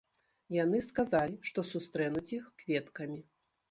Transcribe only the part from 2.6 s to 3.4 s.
кветкамі.